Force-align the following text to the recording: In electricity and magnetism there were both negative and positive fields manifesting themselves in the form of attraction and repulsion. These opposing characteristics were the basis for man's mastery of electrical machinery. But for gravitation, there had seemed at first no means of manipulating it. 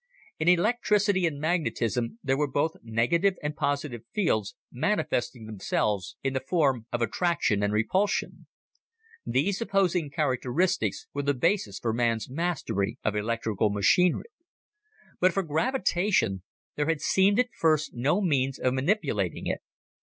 In 0.39 0.47
electricity 0.47 1.27
and 1.27 1.39
magnetism 1.39 2.17
there 2.23 2.35
were 2.35 2.49
both 2.49 2.73
negative 2.81 3.35
and 3.43 3.55
positive 3.55 4.01
fields 4.11 4.55
manifesting 4.71 5.45
themselves 5.45 6.15
in 6.23 6.33
the 6.33 6.39
form 6.39 6.87
of 6.91 7.03
attraction 7.03 7.61
and 7.61 7.71
repulsion. 7.71 8.47
These 9.27 9.61
opposing 9.61 10.09
characteristics 10.09 11.05
were 11.13 11.21
the 11.21 11.35
basis 11.35 11.77
for 11.77 11.93
man's 11.93 12.31
mastery 12.31 12.97
of 13.03 13.15
electrical 13.15 13.69
machinery. 13.69 14.31
But 15.19 15.33
for 15.33 15.43
gravitation, 15.43 16.41
there 16.77 16.87
had 16.87 16.99
seemed 17.01 17.39
at 17.39 17.53
first 17.55 17.91
no 17.93 18.21
means 18.21 18.57
of 18.57 18.73
manipulating 18.73 19.45
it. 19.45 19.59